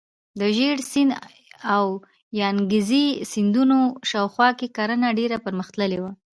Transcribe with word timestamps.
د 0.39 0.41
ژیړ 0.57 0.75
سیند 0.91 1.11
او 1.75 1.85
یانګزي 2.39 3.05
سیندونو 3.31 3.77
شاوخوا 4.09 4.49
کې 4.59 4.67
کرنه 4.77 5.07
ډیره 5.19 5.37
پرمختللې 5.45 5.99
وه. 6.03 6.11